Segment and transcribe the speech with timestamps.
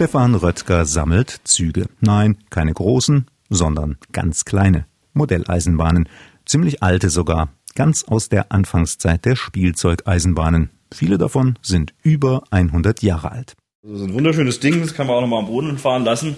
[0.00, 1.84] Stefan Röttger sammelt Züge.
[2.00, 4.86] Nein, keine großen, sondern ganz kleine.
[5.12, 6.08] Modelleisenbahnen.
[6.46, 7.50] Ziemlich alte sogar.
[7.74, 10.70] Ganz aus der Anfangszeit der Spielzeugeisenbahnen.
[10.90, 13.56] Viele davon sind über 100 Jahre alt.
[13.82, 16.34] Das ist ein wunderschönes Ding, das kann man auch noch mal am Boden fahren lassen.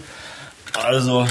[0.82, 1.24] Also,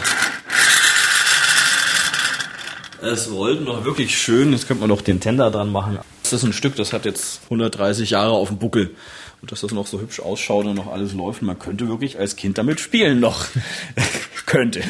[3.02, 4.54] es rollt noch wirklich schön.
[4.54, 6.00] Jetzt könnte man noch den Tender dran machen.
[6.24, 8.96] Das ist ein Stück, das hat jetzt 130 Jahre auf dem Buckel.
[9.42, 11.42] Und dass das noch so hübsch ausschaut und noch alles läuft.
[11.42, 13.48] Man könnte wirklich als Kind damit spielen noch.
[14.46, 14.82] könnte.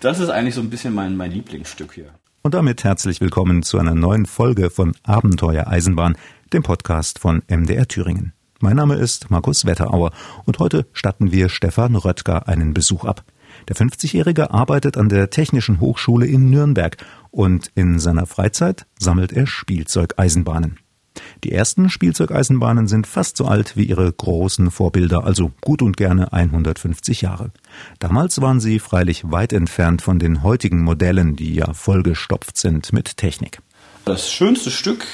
[0.00, 2.06] Das ist eigentlich so ein bisschen mein, mein Lieblingsstück hier.
[2.42, 6.16] Und damit herzlich willkommen zu einer neuen Folge von Abenteuer Eisenbahn,
[6.52, 8.32] dem Podcast von MDR Thüringen.
[8.60, 10.12] Mein Name ist Markus Wetterauer
[10.46, 13.24] und heute statten wir Stefan Röttger einen Besuch ab.
[13.68, 16.96] Der 50-Jährige arbeitet an der Technischen Hochschule in Nürnberg
[17.30, 20.78] und in seiner Freizeit sammelt er Spielzeugeisenbahnen.
[21.44, 26.32] Die ersten Spielzeugeisenbahnen sind fast so alt wie ihre großen Vorbilder, also gut und gerne
[26.32, 27.50] 150 Jahre.
[27.98, 33.16] Damals waren sie freilich weit entfernt von den heutigen Modellen, die ja vollgestopft sind mit
[33.16, 33.60] Technik.
[34.04, 35.06] Das schönste Stück,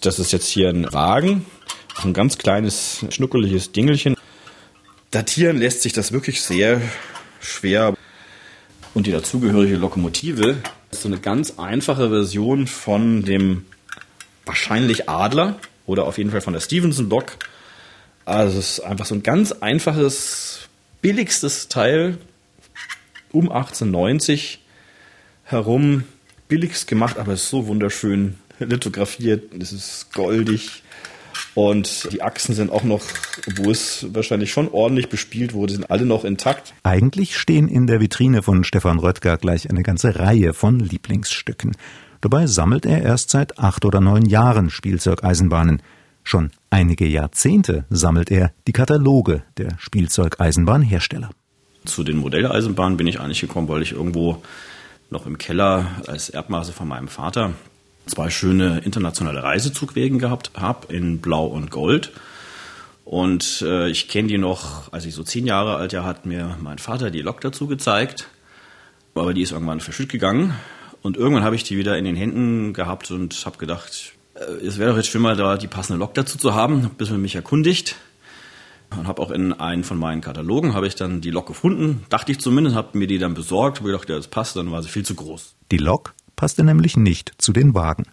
[0.00, 1.44] das ist jetzt hier ein Wagen,
[2.02, 4.16] ein ganz kleines, schnuckeliges Dingelchen.
[5.10, 6.80] Datieren lässt sich das wirklich sehr
[7.40, 7.94] schwer.
[8.94, 10.56] Und die dazugehörige Lokomotive
[10.90, 13.64] ist so eine ganz einfache Version von dem
[14.46, 17.36] wahrscheinlich Adler oder auf jeden Fall von der Stevenson-Lok.
[18.24, 20.68] Also es ist einfach so ein ganz einfaches,
[21.02, 22.18] billigstes Teil
[23.32, 24.60] um 1890
[25.44, 26.04] herum.
[26.48, 29.52] Billigst gemacht, aber es ist so wunderschön lithografiert.
[29.60, 30.82] Es ist goldig.
[31.54, 33.02] Und die Achsen sind auch noch,
[33.48, 36.74] obwohl es wahrscheinlich schon ordentlich bespielt wurde, sind alle noch intakt.
[36.82, 41.76] Eigentlich stehen in der Vitrine von Stefan Röttger gleich eine ganze Reihe von Lieblingsstücken.
[42.24, 45.82] Dabei sammelt er erst seit acht oder neun Jahren Spielzeugeisenbahnen.
[46.22, 51.28] Schon einige Jahrzehnte sammelt er die Kataloge der Spielzeugeisenbahnhersteller.
[51.84, 54.42] Zu den Modelleisenbahnen bin ich eigentlich gekommen, weil ich irgendwo
[55.10, 57.52] noch im Keller als Erbmaße von meinem Vater
[58.06, 62.10] zwei schöne internationale Reisezugwegen gehabt habe in Blau und Gold.
[63.04, 66.56] Und äh, ich kenne die noch, als ich so zehn Jahre alt war, hat mir
[66.58, 68.28] mein Vater die Lok dazu gezeigt.
[69.14, 70.54] Aber die ist irgendwann verschütt gegangen.
[71.04, 74.78] Und irgendwann habe ich die wieder in den Händen gehabt und habe gedacht, äh, es
[74.78, 76.80] wäre doch jetzt schön mal da die passende Lok dazu zu haben.
[76.80, 77.96] Ein bisschen mich erkundigt
[78.96, 82.06] und habe auch in einen von meinen Katalogen habe ich dann die Lok gefunden.
[82.08, 84.82] Dachte ich zumindest, habe mir die dann besorgt, habe gedacht, ja, das passt, dann war
[84.82, 85.54] sie viel zu groß.
[85.72, 88.04] Die Lok passte nämlich nicht zu den Wagen.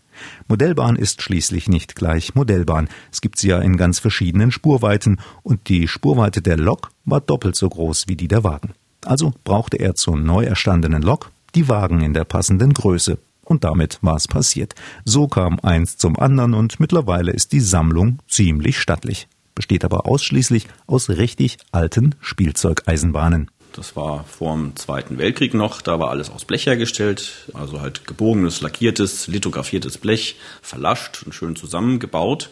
[0.50, 2.90] Modellbahn ist schließlich nicht gleich Modellbahn.
[3.10, 7.56] Es gibt sie ja in ganz verschiedenen Spurweiten und die Spurweite der Lok war doppelt
[7.56, 8.74] so groß wie die der Wagen.
[9.06, 13.18] Also brauchte er zur neu erstandenen Lok die Wagen in der passenden Größe.
[13.44, 14.76] Und damit war es passiert.
[15.04, 19.28] So kam eins zum anderen und mittlerweile ist die Sammlung ziemlich stattlich.
[19.56, 23.52] Besteht aber ausschließlich aus richtig alten Spielzeugeisenbahnen.
[23.74, 25.82] Das war vor dem Zweiten Weltkrieg noch.
[25.82, 27.50] Da war alles aus Blech hergestellt.
[27.54, 32.50] Also halt gebogenes, lackiertes, lithografiertes Blech, verlascht und schön zusammengebaut.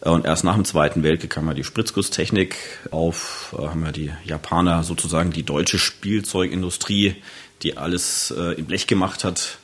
[0.00, 2.56] Und erst nach dem Zweiten Weltkrieg kam ja die Spritzgusstechnik
[2.92, 7.16] auf, äh, haben ja die Japaner sozusagen die deutsche Spielzeugindustrie,
[7.62, 9.58] die alles äh, in Blech gemacht hat,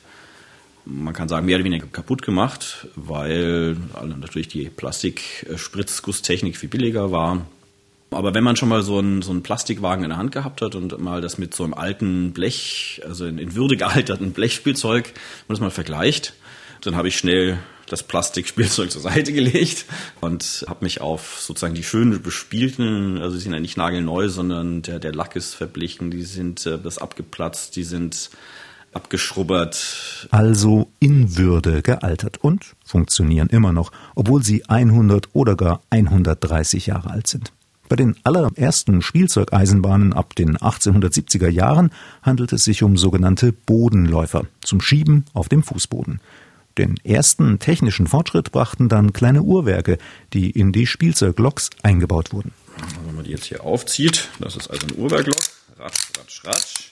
[0.85, 7.47] man kann sagen, mehr oder weniger kaputt gemacht, weil natürlich die Plastik-Spritzgusstechnik viel billiger war.
[8.11, 10.75] Aber wenn man schon mal so einen, so einen Plastikwagen in der Hand gehabt hat
[10.75, 15.53] und mal das mit so einem alten Blech, also in, in Würde gealterten Blechspielzeug, und
[15.53, 16.33] das mal vergleicht,
[16.81, 17.57] dann habe ich schnell
[17.87, 19.85] das Plastikspielzeug zur Seite gelegt
[20.21, 24.81] und habe mich auf sozusagen die schönen bespielten, also die sind ja nicht nagelneu, sondern
[24.81, 28.29] der, der Lack ist verblichen, die sind äh, bis abgeplatzt, die sind
[28.93, 30.27] abgeschrubbert.
[30.31, 37.11] Also in Würde gealtert und funktionieren immer noch, obwohl sie 100 oder gar 130 Jahre
[37.11, 37.51] alt sind.
[37.87, 41.91] Bei den allerersten Spielzeugeisenbahnen ab den 1870er Jahren
[42.23, 46.19] handelt es sich um sogenannte Bodenläufer zum Schieben auf dem Fußboden.
[46.77, 49.97] Den ersten technischen Fortschritt brachten dann kleine Uhrwerke,
[50.33, 52.51] die in die Spielzeugloks eingebaut wurden.
[53.05, 55.39] Wenn man die jetzt hier aufzieht, das ist also ein Uhrwerklok,
[55.77, 56.91] ratsch, ratsch, ratsch.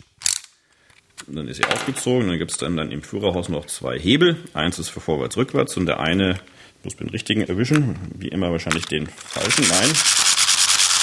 [1.28, 4.38] Und dann ist sie aufgezogen, dann gibt es dann, dann im Führerhaus noch zwei Hebel.
[4.54, 6.40] Eins ist für vorwärts, rückwärts und der eine,
[6.80, 9.92] ich muss den richtigen erwischen, wie immer wahrscheinlich den falschen, nein.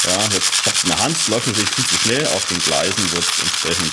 [0.05, 3.43] Ja, jetzt in der Hand, läuft natürlich viel zu schnell, auf den Gleisen wird es
[3.43, 3.93] entsprechend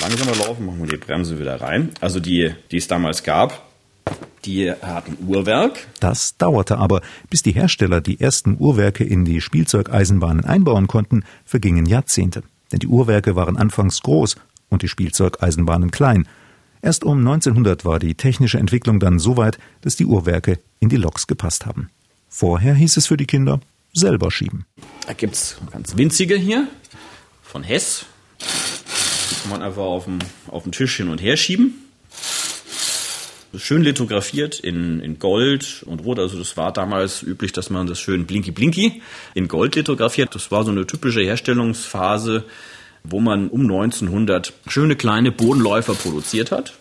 [0.00, 1.92] langsamer laufen, machen wir die Bremse wieder rein.
[2.00, 3.66] Also die, die es damals gab,
[4.46, 5.86] die hatten Uhrwerk.
[6.00, 11.86] Das dauerte aber, bis die Hersteller die ersten Uhrwerke in die Spielzeugeisenbahnen einbauen konnten, vergingen
[11.86, 12.42] Jahrzehnte.
[12.72, 14.36] Denn die Uhrwerke waren anfangs groß
[14.68, 16.28] und die Spielzeugeisenbahnen klein.
[16.82, 20.96] Erst um 1900 war die technische Entwicklung dann so weit, dass die Uhrwerke in die
[20.96, 21.90] Loks gepasst haben.
[22.28, 23.60] Vorher hieß es für die Kinder,
[23.92, 24.66] selber schieben.
[25.06, 26.68] Da gibt es ganz winzige hier
[27.42, 28.06] von Hess.
[28.40, 30.18] Die kann man einfach auf dem,
[30.48, 31.85] auf dem Tisch hin und her schieben.
[33.58, 36.18] Schön lithografiert in, in Gold und Rot.
[36.18, 39.02] Also das war damals üblich, dass man das schön blinky blinky
[39.34, 40.34] in Gold lithografiert.
[40.34, 42.44] Das war so eine typische Herstellungsphase,
[43.04, 46.74] wo man um 1900 schöne kleine Bodenläufer produziert hat.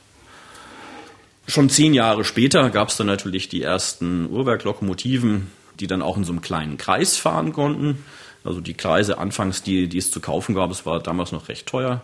[1.47, 6.23] Schon zehn Jahre später gab es dann natürlich die ersten Uhrwerklokomotiven, die dann auch in
[6.23, 8.03] so einem kleinen Kreis fahren konnten.
[8.43, 11.67] Also die Kreise anfangs, die, die es zu kaufen gab, es war damals noch recht
[11.67, 12.01] teuer.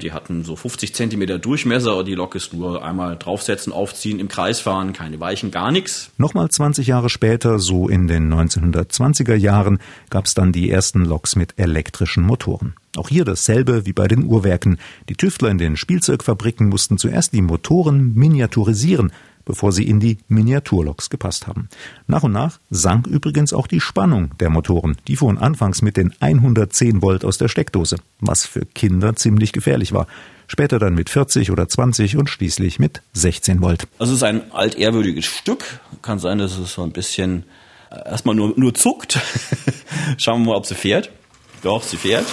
[0.00, 2.04] Die hatten so 50 Zentimeter Durchmesser.
[2.04, 6.10] Die Lok ist nur einmal draufsetzen, aufziehen, im Kreis fahren, keine Weichen, gar nichts.
[6.18, 9.78] Nochmal 20 Jahre später, so in den 1920er Jahren,
[10.10, 12.74] gab es dann die ersten Loks mit elektrischen Motoren.
[12.96, 14.78] Auch hier dasselbe wie bei den Uhrwerken.
[15.08, 19.12] Die Tüftler in den Spielzeugfabriken mussten zuerst die Motoren miniaturisieren,
[19.48, 21.68] bevor sie in die Miniaturloks gepasst haben.
[22.06, 24.98] Nach und nach sank übrigens auch die Spannung der Motoren.
[25.08, 29.92] Die fuhren anfangs mit den 110 Volt aus der Steckdose, was für Kinder ziemlich gefährlich
[29.92, 30.06] war.
[30.48, 33.88] Später dann mit 40 oder 20 und schließlich mit 16 Volt.
[33.98, 35.80] Also es ist ein altehrwürdiges Stück.
[36.02, 37.44] Kann sein, dass es so ein bisschen
[37.90, 39.18] äh, erstmal nur, nur zuckt.
[40.18, 41.10] Schauen wir mal, ob sie fährt.
[41.62, 42.26] Doch, sie fährt.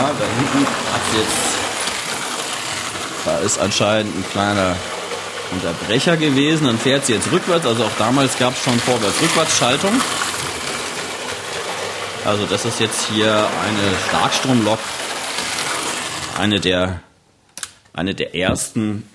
[0.00, 1.60] Da hinten hat jetzt.
[3.26, 4.76] Da ist anscheinend ein kleiner
[5.52, 6.66] Unterbrecher gewesen.
[6.66, 7.66] Dann fährt sie jetzt rückwärts.
[7.66, 9.92] Also auch damals gab es schon Vorwärts-Rückwärts-Schaltung.
[12.24, 14.78] Also das ist jetzt hier eine Starkstromlok.
[16.38, 17.00] Eine der,
[17.92, 19.06] eine der ersten.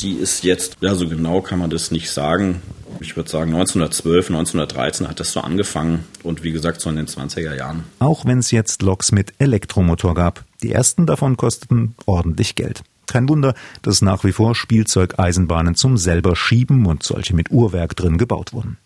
[0.00, 2.62] Die ist jetzt, ja so genau kann man das nicht sagen.
[3.00, 7.06] Ich würde sagen 1912, 1913 hat das so angefangen und wie gesagt so in den
[7.06, 7.84] 20er Jahren.
[7.98, 10.44] Auch wenn es jetzt Loks mit Elektromotor gab.
[10.62, 12.82] Die ersten davon kosteten ordentlich Geld.
[13.06, 18.18] Kein Wunder, dass nach wie vor Spielzeugeisenbahnen zum selber schieben und solche mit Uhrwerk drin
[18.18, 18.76] gebaut wurden.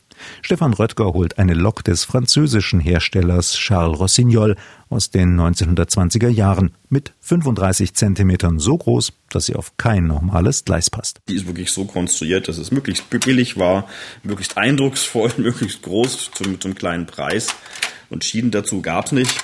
[0.43, 4.57] Stefan Röttger holt eine Lok des französischen Herstellers Charles Rossignol
[4.89, 10.91] aus den 1920er Jahren mit 35 Zentimetern so groß, dass sie auf kein normales Gleis
[10.91, 11.21] passt.
[11.29, 13.89] Die ist wirklich so konstruiert, dass es möglichst billig war,
[14.23, 17.55] möglichst eindrucksvoll, möglichst groß zum, zum kleinen Preis.
[18.11, 19.35] Und Schienen dazu gab es nicht.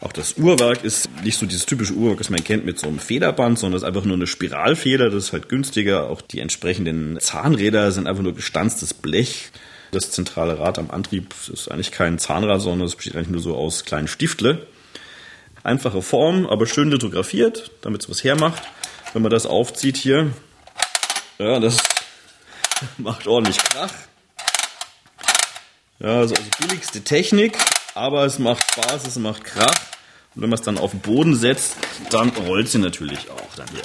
[0.00, 2.98] Auch das Uhrwerk ist nicht so dieses typische Uhrwerk, das man kennt mit so einem
[2.98, 5.10] Federband, sondern es ist einfach nur eine Spiralfeder.
[5.10, 6.10] Das ist halt günstiger.
[6.10, 9.50] Auch die entsprechenden Zahnräder sind einfach nur gestanztes Blech.
[9.92, 13.56] Das zentrale Rad am Antrieb ist eigentlich kein Zahnrad, sondern es besteht eigentlich nur so
[13.56, 14.66] aus kleinen Stiftle.
[15.62, 18.62] Einfache Form, aber schön lithografiert, damit es was hermacht.
[19.12, 20.32] Wenn man das aufzieht hier,
[21.38, 21.78] ja, das
[22.98, 23.92] macht ordentlich Krach.
[25.98, 27.56] Ja, also, also billigste Technik,
[27.94, 29.74] aber es macht Spaß, es macht Krach.
[30.34, 31.76] Und wenn man es dann auf den Boden setzt,
[32.10, 33.82] dann rollt sie natürlich auch dann hier.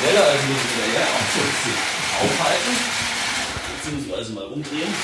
[0.00, 1.06] Schneller als muss ich wieder her.
[2.22, 2.72] Aufhalten.
[3.76, 4.94] Beziehungsweise mal umdrehen.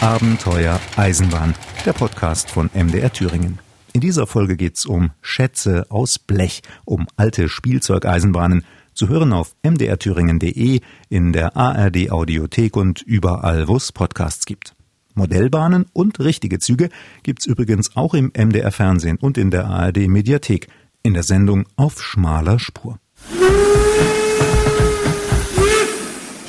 [0.00, 3.58] Abenteuer Eisenbahn, der Podcast von MDR Thüringen.
[3.92, 8.64] In dieser Folge geht's um Schätze aus Blech, um alte Spielzeugeisenbahnen,
[8.94, 14.75] zu hören auf mdrthüringen.de, in der ARD Audiothek und überall, wo es Podcasts gibt.
[15.16, 16.90] Modellbahnen und richtige Züge
[17.22, 20.68] gibt's übrigens auch im MDR Fernsehen und in der ARD Mediathek
[21.02, 22.98] in der Sendung Auf schmaler Spur.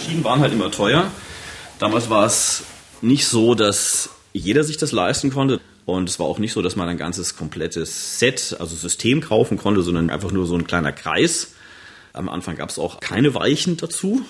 [0.03, 1.09] Schienen waren halt immer teuer.
[1.79, 2.63] Damals war es
[3.01, 5.61] nicht so, dass jeder sich das leisten konnte.
[5.85, 9.57] Und es war auch nicht so, dass man ein ganzes komplettes Set, also System kaufen
[9.57, 11.53] konnte, sondern einfach nur so ein kleiner Kreis.
[12.11, 14.25] Am Anfang gab es auch keine Weichen dazu.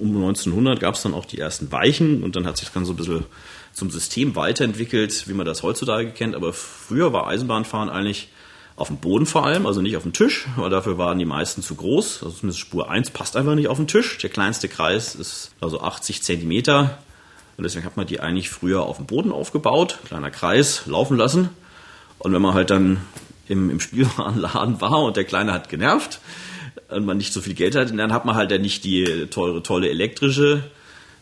[0.00, 2.88] Um 1900 gab es dann auch die ersten Weichen und dann hat sich das Ganze
[2.88, 3.24] so ein bisschen
[3.72, 6.34] zum System weiterentwickelt, wie man das heutzutage kennt.
[6.34, 8.28] Aber früher war Eisenbahnfahren eigentlich
[8.76, 11.62] auf dem Boden vor allem, also nicht auf dem Tisch, weil dafür waren die meisten
[11.62, 12.22] zu groß.
[12.22, 14.16] Also zumindest Spur 1 passt einfach nicht auf den Tisch.
[14.18, 16.98] Der kleinste Kreis ist also 80 Zentimeter.
[17.58, 21.50] Und deswegen hat man die eigentlich früher auf dem Boden aufgebaut, kleiner Kreis, laufen lassen.
[22.18, 23.02] Und wenn man halt dann
[23.48, 26.20] im, im Spielwarenladen war und der Kleine hat genervt
[26.88, 29.62] und man nicht so viel Geld hat, dann hat man halt dann nicht die teure,
[29.62, 30.64] tolle elektrische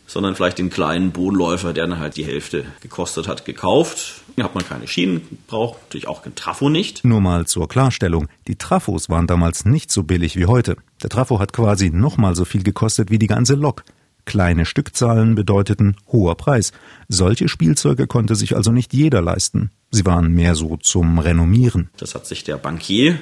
[0.09, 4.23] sondern vielleicht den kleinen Bodenläufer, der dann halt die Hälfte gekostet hat, gekauft.
[4.35, 7.05] Hier hat man keine Schienen, braucht natürlich auch kein Trafo nicht.
[7.05, 8.27] Nur mal zur Klarstellung.
[8.47, 10.77] Die Trafos waren damals nicht so billig wie heute.
[11.03, 13.83] Der Trafo hat quasi nochmal so viel gekostet wie die ganze Lok.
[14.25, 16.71] Kleine Stückzahlen bedeuteten hoher Preis.
[17.07, 19.69] Solche Spielzeuge konnte sich also nicht jeder leisten.
[19.91, 21.89] Sie waren mehr so zum Renommieren.
[21.97, 23.19] Das hat sich der Bankier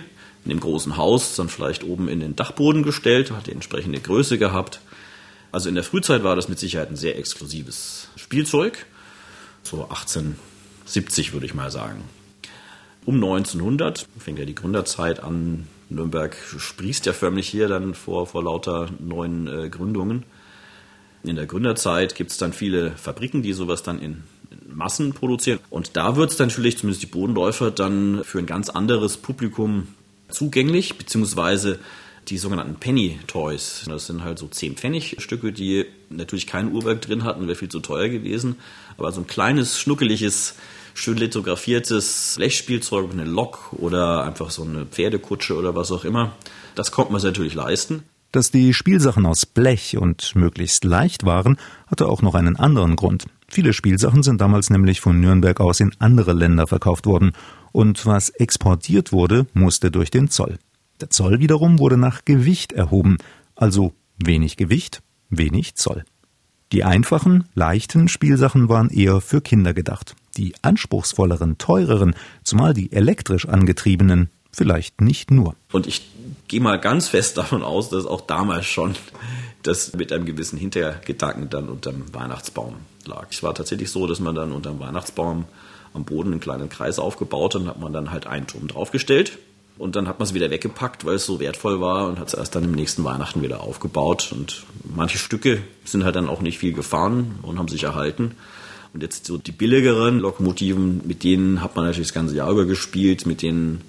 [0.47, 4.37] in dem großen Haus dann vielleicht oben in den Dachboden gestellt, hat die entsprechende Größe
[4.37, 4.79] gehabt
[5.51, 8.85] also in der Frühzeit war das mit Sicherheit ein sehr exklusives Spielzeug.
[9.63, 10.35] So 18,
[10.85, 12.03] 70, würde ich mal sagen.
[13.05, 15.67] Um 1900 fängt ja die Gründerzeit an.
[15.89, 20.25] Nürnberg sprießt ja förmlich hier dann vor, vor lauter neuen äh, Gründungen.
[21.23, 24.23] In der Gründerzeit gibt es dann viele Fabriken, die sowas dann in
[24.67, 25.59] Massen produzieren.
[25.69, 29.87] Und da wird es natürlich, zumindest die Bodenläufer, dann für ein ganz anderes Publikum
[30.29, 31.79] zugänglich, beziehungsweise
[32.29, 33.85] die sogenannten Penny Toys.
[33.87, 37.69] Das sind halt so 10 Pfennig Stücke, die natürlich kein Uhrwerk drin hatten, wäre viel
[37.69, 38.57] zu teuer gewesen.
[38.97, 40.55] Aber so ein kleines, schnuckeliges,
[40.93, 46.35] schön lithografiertes Blechspielzeug, eine Lok oder einfach so eine Pferdekutsche oder was auch immer,
[46.75, 48.03] das konnte man sich natürlich leisten.
[48.33, 51.57] Dass die Spielsachen aus Blech und möglichst leicht waren,
[51.87, 53.25] hatte auch noch einen anderen Grund.
[53.47, 57.31] Viele Spielsachen sind damals nämlich von Nürnberg aus in andere Länder verkauft worden,
[57.77, 60.57] und was exportiert wurde, musste durch den Zoll.
[60.99, 63.19] Der Zoll wiederum wurde nach Gewicht erhoben,
[63.55, 66.03] also wenig Gewicht, wenig Zoll.
[66.71, 73.47] Die einfachen, leichten Spielsachen waren eher für Kinder gedacht, die anspruchsvolleren, teureren, zumal die elektrisch
[73.47, 75.55] angetriebenen, vielleicht nicht nur.
[75.71, 76.01] Und ich
[76.47, 78.95] gehe mal ganz fest davon aus, dass auch damals schon
[79.61, 83.27] das mit einem gewissen Hintergedanken dann unterm Weihnachtsbaum lag.
[83.29, 85.45] Es war tatsächlich so, dass man dann unterm Weihnachtsbaum
[85.97, 89.37] am Boden einen kleinen Kreis aufgebaut und hat man dann halt einen Turm draufgestellt
[89.77, 92.33] und dann hat man es wieder weggepackt, weil es so wertvoll war und hat es
[92.33, 94.31] erst dann im nächsten Weihnachten wieder aufgebaut.
[94.31, 98.31] Und manche Stücke sind halt dann auch nicht viel gefahren und haben sich erhalten.
[98.93, 102.65] Und jetzt so die billigeren Lokomotiven, mit denen hat man natürlich das ganze Jahr über
[102.65, 103.81] gespielt, mit denen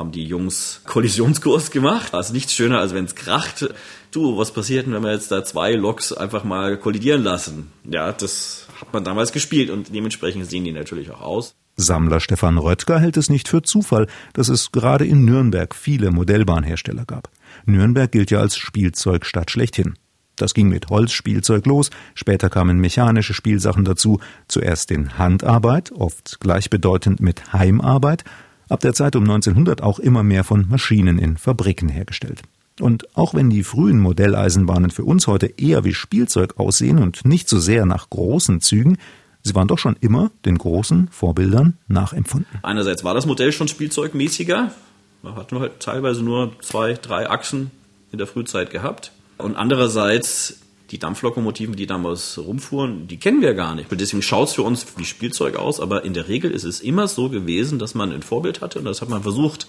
[0.00, 2.14] haben die Jungs Kollisionskurs gemacht.
[2.14, 3.68] Also nichts schöner, als wenn es kracht.
[4.10, 7.70] Du, was passiert denn, wenn wir jetzt da zwei Loks einfach mal kollidieren lassen?
[7.84, 11.54] Ja, das hat man damals gespielt und dementsprechend sehen die natürlich auch aus.
[11.76, 17.04] Sammler Stefan Röttger hält es nicht für Zufall, dass es gerade in Nürnberg viele Modellbahnhersteller
[17.04, 17.30] gab.
[17.66, 19.94] Nürnberg gilt ja als Spielzeugstadt schlechthin.
[20.36, 27.20] Das ging mit Holzspielzeug los, später kamen mechanische Spielsachen dazu, zuerst in Handarbeit, oft gleichbedeutend
[27.20, 28.24] mit Heimarbeit,
[28.70, 32.42] ab der Zeit um 1900 auch immer mehr von Maschinen in Fabriken hergestellt.
[32.80, 37.48] Und auch wenn die frühen Modelleisenbahnen für uns heute eher wie Spielzeug aussehen und nicht
[37.48, 38.96] so sehr nach großen Zügen,
[39.42, 42.58] Sie waren doch schon immer den großen Vorbildern nachempfunden.
[42.62, 44.70] Einerseits war das Modell schon spielzeugmäßiger.
[45.22, 47.70] Man hat halt teilweise nur zwei, drei Achsen
[48.12, 49.12] in der Frühzeit gehabt.
[49.38, 50.60] Und andererseits
[50.90, 53.90] die Dampflokomotiven, die damals rumfuhren, die kennen wir gar nicht.
[53.92, 56.80] Und deswegen schaut es für uns wie Spielzeug aus, aber in der Regel ist es
[56.80, 59.66] immer so gewesen, dass man ein Vorbild hatte und das hat man versucht,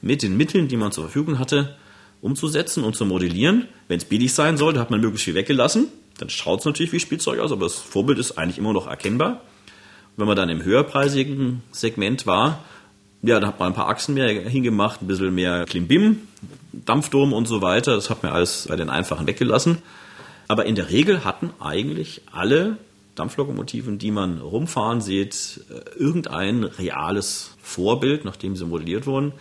[0.00, 1.76] mit den Mitteln, die man zur Verfügung hatte,
[2.20, 3.68] umzusetzen und zu modellieren.
[3.88, 5.88] Wenn es billig sein sollte, hat man möglichst viel weggelassen
[6.18, 9.32] dann schaut es natürlich wie Spielzeug aus, aber das Vorbild ist eigentlich immer noch erkennbar.
[9.32, 12.64] Und wenn man dann im höherpreisigen Segment war,
[13.22, 16.20] ja, da hat man ein paar Achsen mehr hingemacht, ein bisschen mehr Klimbim,
[16.72, 17.94] Dampfdom und so weiter.
[17.94, 19.78] Das hat man alles bei den einfachen weggelassen.
[20.48, 22.78] Aber in der Regel hatten eigentlich alle
[23.14, 29.32] Dampflokomotiven, die man rumfahren sieht, äh, irgendein reales Vorbild, nachdem sie modelliert wurden.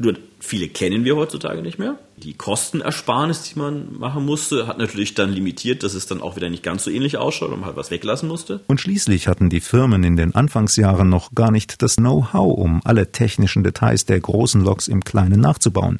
[0.00, 1.98] Nur viele kennen wir heutzutage nicht mehr.
[2.18, 6.50] Die Kostenersparnis, die man machen musste, hat natürlich dann limitiert, dass es dann auch wieder
[6.50, 8.60] nicht ganz so ähnlich ausschaut und man halt was weglassen musste.
[8.68, 13.10] Und schließlich hatten die Firmen in den Anfangsjahren noch gar nicht das Know-how, um alle
[13.10, 15.98] technischen Details der großen Loks im Kleinen nachzubauen.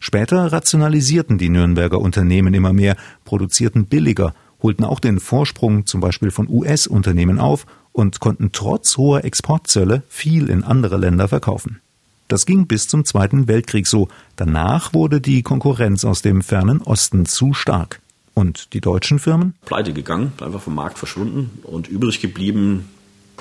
[0.00, 6.30] Später rationalisierten die Nürnberger Unternehmen immer mehr, produzierten billiger, holten auch den Vorsprung zum Beispiel
[6.30, 11.80] von US-Unternehmen auf und konnten trotz hoher Exportzölle viel in andere Länder verkaufen.
[12.28, 14.08] Das ging bis zum Zweiten Weltkrieg so.
[14.36, 18.00] Danach wurde die Konkurrenz aus dem fernen Osten zu stark.
[18.34, 19.54] Und die deutschen Firmen?
[19.66, 22.88] Pleite gegangen, einfach vom Markt verschwunden und übrig geblieben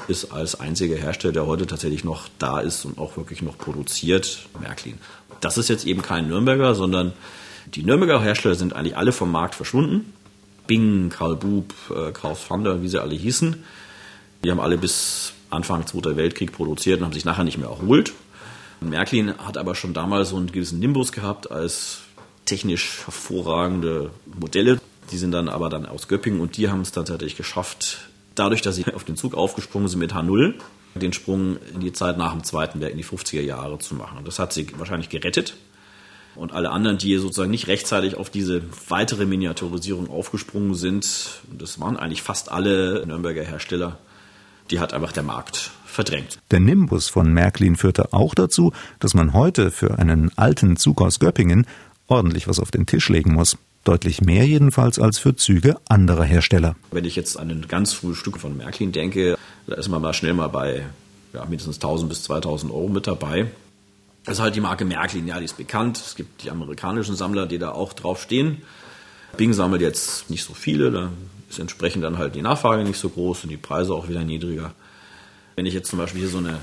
[0.07, 4.47] ist als einziger Hersteller, der heute tatsächlich noch da ist und auch wirklich noch produziert,
[4.59, 4.95] Märklin.
[5.41, 7.13] Das ist jetzt eben kein Nürnberger, sondern
[7.73, 10.13] die Nürnberger Hersteller sind eigentlich alle vom Markt verschwunden.
[10.67, 13.63] Bing, Karl Bub, äh, Kraus Fander, wie sie alle hießen.
[14.43, 18.13] Die haben alle bis Anfang Zweiter Weltkrieg produziert und haben sich nachher nicht mehr erholt.
[18.81, 22.01] Märklin hat aber schon damals so einen gewissen Nimbus gehabt als
[22.45, 24.79] technisch hervorragende Modelle.
[25.11, 28.61] Die sind dann aber dann aus Göppingen und die haben es dann tatsächlich geschafft, dadurch,
[28.61, 30.53] dass sie auf den Zug aufgesprungen sind mit H0,
[30.99, 34.17] den Sprung in die Zeit nach dem Zweiten Weltkrieg, in die 50er Jahre zu machen.
[34.17, 35.55] Und das hat sie wahrscheinlich gerettet.
[36.35, 41.97] Und alle anderen, die sozusagen nicht rechtzeitig auf diese weitere Miniaturisierung aufgesprungen sind, das waren
[41.97, 43.97] eigentlich fast alle Nürnberger Hersteller,
[44.71, 46.39] die hat einfach der Markt verdrängt.
[46.51, 51.19] Der Nimbus von Märklin führte auch dazu, dass man heute für einen alten Zug aus
[51.19, 51.65] Göppingen
[52.07, 53.57] ordentlich was auf den Tisch legen muss.
[53.83, 56.75] Deutlich mehr jedenfalls als für Züge anderer Hersteller.
[56.91, 60.13] Wenn ich jetzt an ein ganz frühes Stück von Märklin denke, da ist man mal
[60.13, 60.85] schnell mal bei
[61.33, 63.47] ja, mindestens 1000 bis 2000 Euro mit dabei.
[64.25, 65.97] Das ist halt die Marke Märklin, ja, die ist bekannt.
[65.97, 68.61] Es gibt die amerikanischen Sammler, die da auch drauf stehen.
[69.37, 71.11] Bing sammelt jetzt nicht so viele, da
[71.49, 74.73] ist entsprechend dann halt die Nachfrage nicht so groß und die Preise auch wieder niedriger.
[75.55, 76.59] Wenn ich jetzt zum Beispiel hier so eine,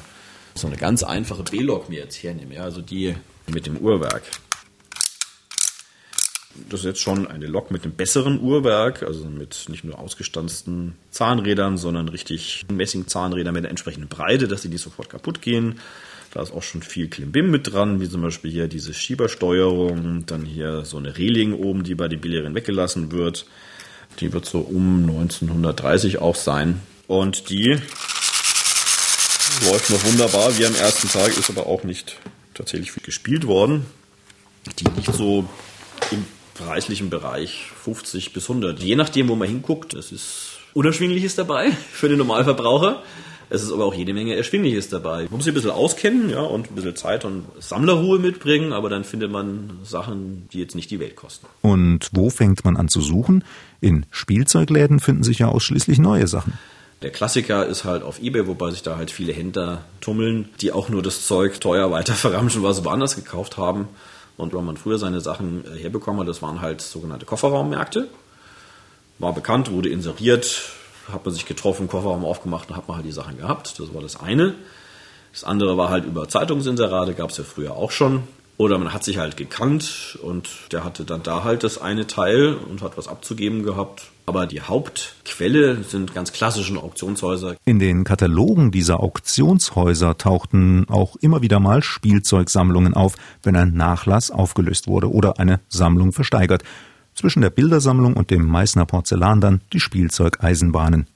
[0.54, 3.14] so eine ganz einfache B-Lok mir jetzt hernehme, ja, also die
[3.46, 4.22] mit dem Uhrwerk.
[6.68, 10.94] Das ist jetzt schon eine Lok mit einem besseren Uhrwerk, also mit nicht nur ausgestanzten
[11.10, 15.80] Zahnrädern, sondern richtig Messingzahnrädern mit der entsprechenden Breite, dass sie nicht sofort kaputt gehen.
[16.32, 20.44] Da ist auch schon viel Klimbim mit dran, wie zum Beispiel hier diese Schiebersteuerung, dann
[20.44, 23.46] hier so eine Reling oben, die bei den Billieren weggelassen wird.
[24.20, 26.80] Die wird so um 1930 auch sein.
[27.06, 27.78] Und die
[29.64, 32.16] läuft noch wunderbar, wie am ersten Tag, ist aber auch nicht
[32.54, 33.86] tatsächlich viel gespielt worden.
[34.78, 35.48] Die liegt so
[36.10, 36.24] im
[36.56, 38.80] preislichen Bereich 50 bis 100.
[38.80, 43.02] Je nachdem, wo man hinguckt, es ist Unerschwingliches dabei für den Normalverbraucher.
[43.48, 45.22] Es ist aber auch jede Menge Erschwingliches dabei.
[45.24, 48.90] Man muss sich ein bisschen auskennen ja, und ein bisschen Zeit und Sammlerruhe mitbringen, aber
[48.90, 51.46] dann findet man Sachen, die jetzt nicht die Welt kosten.
[51.62, 53.44] Und wo fängt man an zu suchen?
[53.80, 56.54] In Spielzeugläden finden sich ja ausschließlich neue Sachen.
[57.02, 60.88] Der Klassiker ist halt auf Ebay, wobei sich da halt viele Händler tummeln, die auch
[60.88, 63.86] nur das Zeug teuer weiter verramschen, was sie woanders gekauft haben.
[64.36, 68.08] Und wenn man früher seine Sachen äh, herbekommen hat, das waren halt sogenannte Kofferraummärkte.
[69.18, 70.70] War bekannt, wurde inseriert,
[71.10, 73.78] hat man sich getroffen, Kofferraum aufgemacht und hat man halt die Sachen gehabt.
[73.78, 74.54] Das war das eine.
[75.32, 78.24] Das andere war halt über Zeitungsinserate, gab es ja früher auch schon.
[78.58, 82.54] Oder man hat sich halt gekannt und der hatte dann da halt das eine Teil
[82.54, 84.10] und hat was abzugeben gehabt.
[84.28, 87.56] Aber die Hauptquelle sind ganz klassische Auktionshäuser.
[87.64, 93.14] In den Katalogen dieser Auktionshäuser tauchten auch immer wieder mal Spielzeugsammlungen auf,
[93.44, 96.64] wenn ein Nachlass aufgelöst wurde oder eine Sammlung versteigert.
[97.14, 101.06] Zwischen der Bildersammlung und dem Meißner Porzellan dann die Spielzeugeisenbahnen.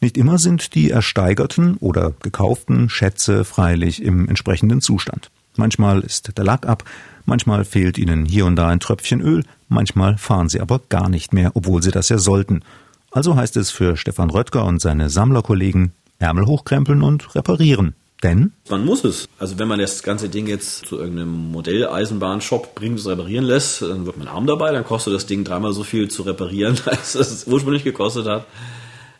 [0.00, 5.30] Nicht immer sind die ersteigerten oder gekauften Schätze freilich im entsprechenden Zustand.
[5.56, 6.84] Manchmal ist der Lack ab,
[7.26, 11.32] manchmal fehlt ihnen hier und da ein Tröpfchen Öl, manchmal fahren sie aber gar nicht
[11.32, 12.62] mehr, obwohl sie das ja sollten.
[13.10, 17.94] Also heißt es für Stefan Röttger und seine Sammlerkollegen Ärmel hochkrempeln und reparieren.
[18.22, 18.52] Denn?
[18.68, 19.26] Man muss es.
[19.38, 24.04] Also wenn man das ganze Ding jetzt zu irgendeinem Modelleisenbahnshop bringt, es reparieren lässt, dann
[24.04, 27.46] wird man arm dabei, dann kostet das Ding dreimal so viel zu reparieren, als es
[27.46, 28.46] ursprünglich gekostet hat.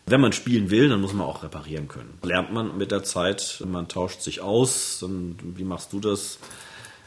[0.05, 2.19] Wenn man spielen will, dann muss man auch reparieren können.
[2.23, 4.99] Lernt man mit der Zeit, man tauscht sich aus.
[5.01, 6.39] Dann, wie machst du das?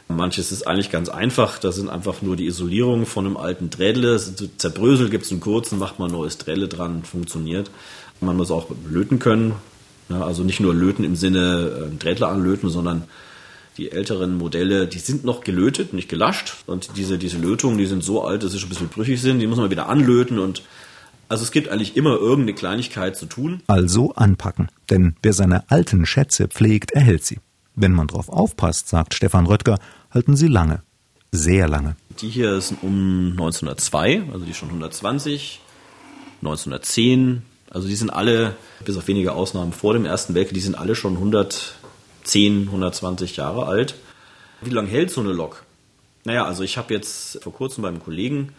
[0.08, 1.58] Manches ist eigentlich ganz einfach.
[1.58, 4.20] Da sind einfach nur die Isolierungen von einem alten Drädle.
[4.58, 7.70] Zerbröselt gibt es einen kurzen, macht man ein neues Drädle dran, funktioniert.
[8.20, 9.54] Man muss auch löten können.
[10.08, 13.04] Ja, also nicht nur löten im Sinne äh, Drädler anlöten, sondern
[13.78, 16.56] die älteren Modelle, die sind noch gelötet, nicht gelascht.
[16.66, 19.40] Und diese, diese Lötungen, die sind so alt, dass sie schon ein bisschen brüchig sind.
[19.40, 20.62] Die muss man wieder anlöten und
[21.28, 23.62] also es gibt eigentlich immer irgendeine Kleinigkeit zu tun.
[23.66, 24.68] Also anpacken.
[24.90, 27.38] Denn wer seine alten Schätze pflegt, erhält sie.
[27.74, 29.78] Wenn man drauf aufpasst, sagt Stefan Röttger,
[30.10, 30.82] halten sie lange.
[31.32, 31.96] Sehr lange.
[32.20, 35.60] Die hier sind um 1902, also die schon 120,
[36.40, 37.42] 1910.
[37.70, 40.94] Also die sind alle, bis auf wenige Ausnahmen vor dem Ersten Weltkrieg, die sind alle
[40.94, 43.96] schon 110, 120 Jahre alt.
[44.60, 45.64] Wie lange hält so eine Lok?
[46.24, 48.52] Naja, also ich habe jetzt vor kurzem beim Kollegen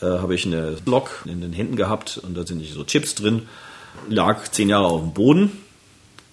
[0.00, 3.48] äh, habe ich eine Lok in den Händen gehabt und da sind so Chips drin.
[4.08, 5.52] Lag zehn Jahre auf dem Boden,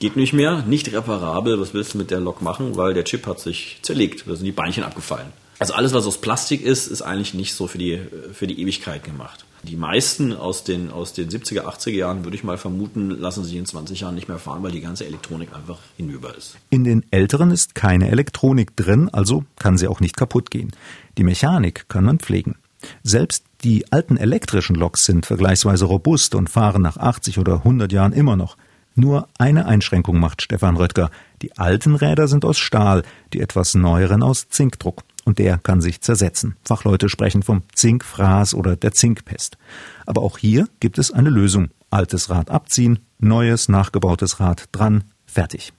[0.01, 1.61] geht nicht mehr, nicht reparabel.
[1.61, 2.75] Was willst du mit der Lok machen?
[2.75, 5.27] Weil der Chip hat sich zerlegt, da sind die Beinchen abgefallen.
[5.59, 8.01] Also alles, was aus Plastik ist, ist eigentlich nicht so für die,
[8.33, 9.45] für die Ewigkeit gemacht.
[9.61, 13.55] Die meisten aus den, aus den 70er, 80er Jahren, würde ich mal vermuten, lassen sich
[13.55, 16.57] in 20 Jahren nicht mehr fahren, weil die ganze Elektronik einfach hinüber ist.
[16.71, 20.71] In den älteren ist keine Elektronik drin, also kann sie auch nicht kaputt gehen.
[21.19, 22.55] Die Mechanik kann man pflegen.
[23.03, 28.13] Selbst die alten elektrischen Loks sind vergleichsweise robust und fahren nach 80 oder 100 Jahren
[28.13, 28.57] immer noch.
[28.95, 31.09] Nur eine Einschränkung macht Stefan Röttger.
[31.41, 35.03] Die alten Räder sind aus Stahl, die etwas neueren aus Zinkdruck.
[35.23, 36.55] Und der kann sich zersetzen.
[36.63, 39.57] Fachleute sprechen vom Zinkfraß oder der Zinkpest.
[40.05, 41.69] Aber auch hier gibt es eine Lösung.
[41.89, 45.73] Altes Rad abziehen, neues, nachgebautes Rad dran, fertig.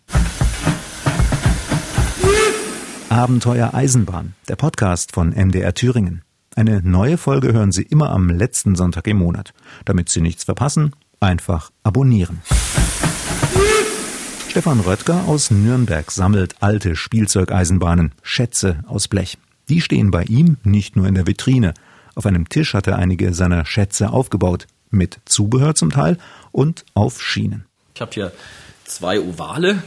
[3.09, 6.23] Abenteuer Eisenbahn, der Podcast von MDR Thüringen.
[6.55, 9.53] Eine neue Folge hören Sie immer am letzten Sonntag im Monat.
[9.85, 12.43] Damit Sie nichts verpassen, einfach abonnieren.
[14.53, 19.39] Stefan Röttger aus Nürnberg sammelt alte Spielzeugeisenbahnen, Schätze aus Blech.
[19.71, 21.73] Die stehen bei ihm nicht nur in der Vitrine.
[22.17, 26.19] Auf einem Tisch hat er einige seiner Schätze aufgebaut, mit Zubehör zum Teil
[26.51, 27.65] und auf Schienen.
[27.95, 28.31] Ich habe hier
[28.85, 29.83] zwei Ovale,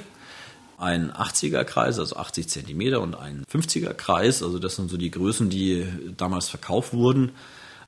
[0.79, 4.41] ein 80er Kreis, also 80 Zentimeter und ein 50er Kreis.
[4.41, 5.85] Also das sind so die Größen, die
[6.17, 7.33] damals verkauft wurden.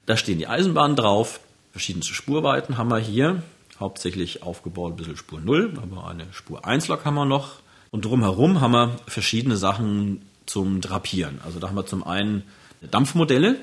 [0.05, 1.39] Da stehen die Eisenbahnen drauf.
[1.71, 3.41] Verschiedenste Spurweiten haben wir hier.
[3.79, 7.61] Hauptsächlich aufgebaut ein bisschen Spur 0, aber eine Spur 1 Lok haben wir noch.
[7.91, 11.39] Und drumherum haben wir verschiedene Sachen zum Drapieren.
[11.45, 12.43] Also da haben wir zum einen
[12.81, 13.57] Dampfmodelle.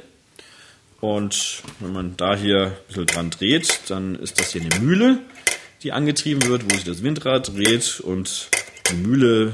[1.00, 5.18] Und wenn man da hier ein bisschen dran dreht, dann ist das hier eine Mühle.
[5.84, 8.48] die angetrieben wird, wo sich das Windrad dreht und
[8.90, 9.52] die Mühle,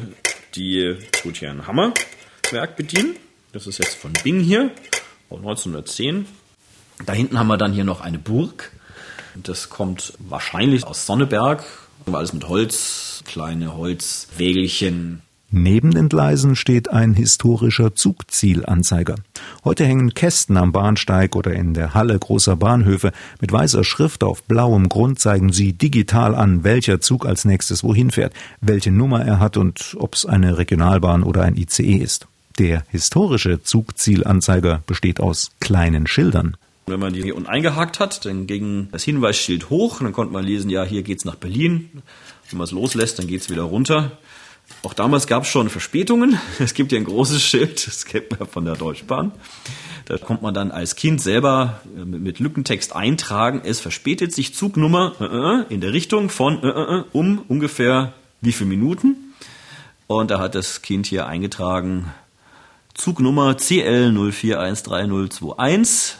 [0.54, 3.16] die tut hier ein Hammerwerk bedienen.
[3.52, 4.70] Das ist jetzt von Bing hier,
[5.28, 6.26] 1910.
[7.04, 8.70] Da hinten haben wir dann hier noch eine Burg.
[9.34, 11.64] Das kommt wahrscheinlich aus Sonneberg.
[12.12, 19.16] Alles mit Holz, kleine Holzwägelchen, Neben den Gleisen steht ein historischer Zugzielanzeiger.
[19.64, 23.10] Heute hängen Kästen am Bahnsteig oder in der Halle großer Bahnhöfe.
[23.40, 28.12] Mit weißer Schrift auf blauem Grund zeigen sie digital an, welcher Zug als nächstes wohin
[28.12, 32.28] fährt, welche Nummer er hat und ob es eine Regionalbahn oder ein ICE ist.
[32.60, 36.56] Der historische Zugzielanzeiger besteht aus kleinen Schildern.
[36.90, 40.44] Wenn man die hier unten eingehakt hat, dann ging das Hinweisschild hoch, dann konnte man
[40.44, 42.02] lesen, ja, hier geht's nach Berlin.
[42.50, 44.12] Wenn man es loslässt, dann geht's wieder runter.
[44.82, 46.38] Auch damals gab es schon Verspätungen.
[46.58, 49.32] Es gibt hier ein großes Schild, das kennt man von der Deutschbahn.
[50.06, 53.62] Da kommt man dann als Kind selber äh, mit Lückentext eintragen.
[53.64, 56.58] Es verspätet sich Zugnummer äh, äh, in der Richtung von
[57.12, 59.34] um ungefähr wie viele Minuten.
[60.06, 62.12] Und da hat das Kind hier eingetragen
[62.94, 66.16] Zugnummer CL 04130021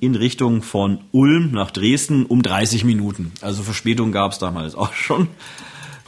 [0.00, 3.32] in Richtung von Ulm nach Dresden um 30 Minuten.
[3.40, 5.28] Also Verspätung gab es damals auch schon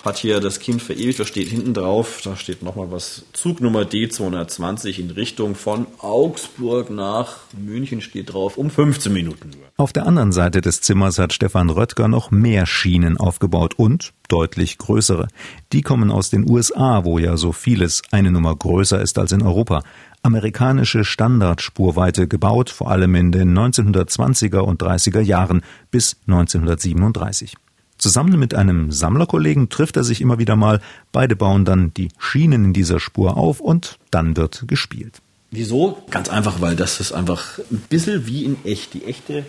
[0.04, 4.98] hat hier das Kind verewigt, da steht hinten drauf, da steht nochmal was, Zugnummer D220
[4.98, 9.50] in Richtung von Augsburg nach München steht drauf, um 15 Minuten.
[9.76, 14.78] Auf der anderen Seite des Zimmers hat Stefan Röttger noch mehr Schienen aufgebaut und deutlich
[14.78, 15.28] größere.
[15.72, 19.42] Die kommen aus den USA, wo ja so vieles eine Nummer größer ist als in
[19.42, 19.82] Europa
[20.22, 27.56] amerikanische Standardspurweite gebaut, vor allem in den 1920er und 30er Jahren bis 1937.
[27.98, 30.80] Zusammen mit einem Sammlerkollegen trifft er sich immer wieder mal.
[31.10, 35.20] Beide bauen dann die Schienen in dieser Spur auf und dann wird gespielt.
[35.50, 36.02] Wieso?
[36.10, 38.94] Ganz einfach, weil das ist einfach ein bisschen wie in echt.
[38.94, 39.44] Die echte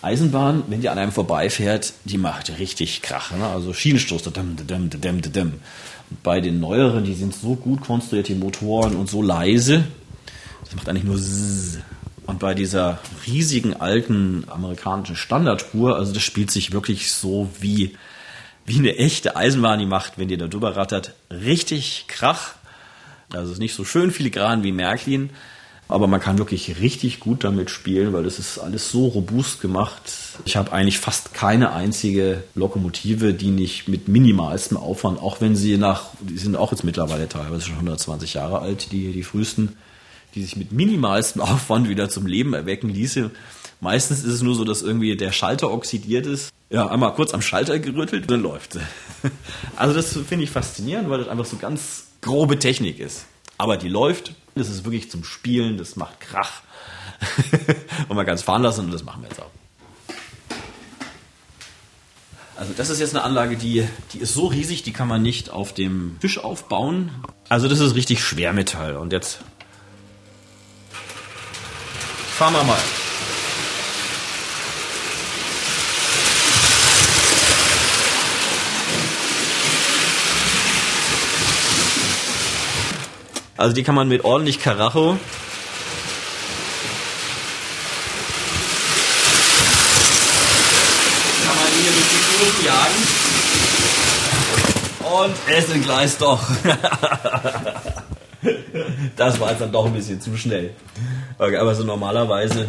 [0.00, 3.32] Eisenbahn, wenn die an einem vorbeifährt, die macht richtig Krach.
[3.32, 3.44] Ne?
[3.44, 4.22] Also Schienenstoß.
[4.24, 5.52] Dum, dum, dum, dum.
[6.22, 9.84] Bei den neueren, die sind so gut konstruiert, die Motoren und so leise.
[10.68, 11.78] Das macht eigentlich nur Zzz.
[12.26, 17.96] Und bei dieser riesigen alten amerikanischen Standardspur, also das spielt sich wirklich so wie,
[18.66, 22.50] wie eine echte Eisenbahn, die macht, wenn ihr da drüber rattert, richtig Krach.
[23.32, 25.30] Also es ist nicht so schön filigran wie Märklin,
[25.88, 30.02] aber man kann wirklich richtig gut damit spielen, weil das ist alles so robust gemacht.
[30.44, 35.78] Ich habe eigentlich fast keine einzige Lokomotive, die nicht mit minimalstem Aufwand, auch wenn sie
[35.78, 39.78] nach, die sind auch jetzt mittlerweile teilweise schon 120 Jahre alt, die, die frühesten,
[40.34, 43.30] die sich mit minimalstem Aufwand wieder zum Leben erwecken ließe.
[43.80, 46.50] Meistens ist es nur so, dass irgendwie der Schalter oxidiert ist.
[46.70, 48.80] Ja, einmal kurz am Schalter gerüttelt, dann läuft sie.
[49.76, 53.26] Also das finde ich faszinierend, weil das einfach so ganz grobe Technik ist.
[53.56, 56.62] Aber die läuft, das ist wirklich zum Spielen, das macht Krach.
[58.08, 59.50] und kann es fahren lassen und das machen wir jetzt auch.
[62.56, 65.50] Also das ist jetzt eine Anlage, die, die ist so riesig, die kann man nicht
[65.50, 67.10] auf dem Tisch aufbauen.
[67.48, 68.96] Also das ist richtig Schwermetall.
[68.96, 69.40] Und jetzt
[72.38, 72.78] Fahren wir mal.
[83.56, 85.18] Also die kann man mit ordentlich Karacho
[91.44, 93.02] kann man hier durch die Kurven jagen.
[95.24, 96.40] Und es entgleist doch.
[99.16, 100.70] das war jetzt dann doch ein bisschen zu schnell.
[101.38, 102.68] Aber so normalerweise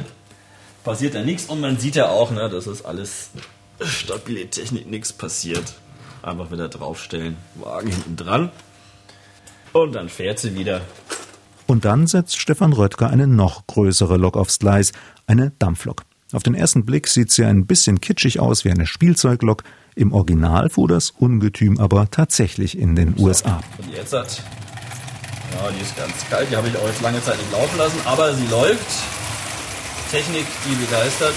[0.83, 3.31] passiert da nichts und man sieht ja auch, ne, dass es alles
[3.81, 5.73] stabile Technik, nichts passiert.
[6.21, 8.51] Einfach wieder draufstellen, Wagen hinten dran
[9.73, 10.81] und dann fährt sie wieder.
[11.67, 14.91] Und dann setzt Stefan Röttger eine noch größere Lok aufs Gleis,
[15.27, 16.03] eine Dampflok.
[16.31, 19.63] Auf den ersten Blick sieht sie ein bisschen kitschig aus wie eine Spielzeuglok.
[19.95, 23.61] Im Original fuhr das Ungetüm aber tatsächlich in den USA.
[23.77, 24.43] Und jetzt hat
[25.53, 27.99] ja, die ist ganz kalt, die habe ich auch jetzt lange Zeit nicht laufen lassen,
[28.05, 28.87] aber sie läuft.
[30.11, 31.35] Technik, die begeistert.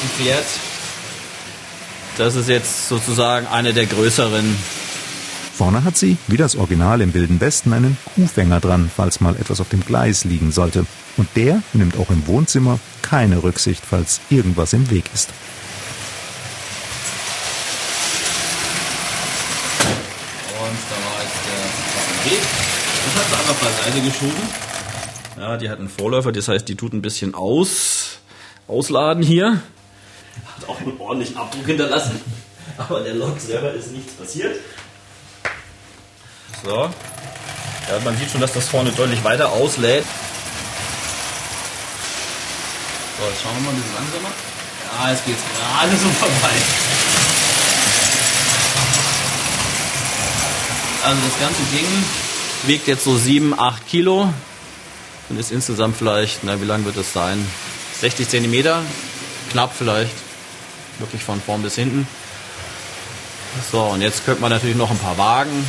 [0.00, 0.44] Sie fährt.
[2.18, 4.56] Das ist jetzt sozusagen eine der größeren.
[5.56, 9.60] Vorne hat sie, wie das Original im Wilden Westen, einen Kuhfänger dran, falls mal etwas
[9.60, 10.84] auf dem Gleis liegen sollte.
[11.16, 15.30] Und der nimmt auch im Wohnzimmer keine Rücksicht, falls irgendwas im Weg ist.
[20.60, 22.63] Und da war jetzt der Weg.
[23.04, 24.48] Das hat sie einfach beiseite geschoben.
[25.36, 28.18] Ja, die hat einen Vorläufer, das heißt, die tut ein bisschen aus,
[28.68, 29.60] ausladen hier.
[30.56, 32.20] Hat auch einen ordentlichen Abdruck hinterlassen.
[32.76, 34.56] Aber der Lok selber ist nichts passiert.
[36.64, 36.70] So.
[36.70, 40.04] Ja, man sieht schon, dass das vorne deutlich weiter auslädt.
[43.18, 44.32] So, jetzt schauen wir mal ein bisschen langsamer.
[44.98, 46.54] Ja, jetzt geht's gerade so vorbei.
[51.04, 51.86] Also das ganze Ding
[52.66, 54.32] wiegt jetzt so 7, 8 Kilo
[55.28, 57.44] und ist insgesamt vielleicht, na wie lang wird es sein?
[58.00, 58.82] 60 Zentimeter,
[59.50, 60.14] knapp vielleicht,
[60.98, 62.06] wirklich von vorn bis hinten.
[63.70, 65.64] So, und jetzt könnte man natürlich noch ein paar Wagen